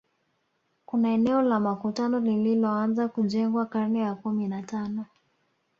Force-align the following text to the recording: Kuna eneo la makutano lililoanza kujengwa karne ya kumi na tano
Kuna 0.85 1.09
eneo 1.09 1.41
la 1.41 1.59
makutano 1.59 2.19
lililoanza 2.19 3.07
kujengwa 3.07 3.65
karne 3.65 3.99
ya 3.99 4.15
kumi 4.15 4.47
na 4.47 4.63
tano 4.63 5.05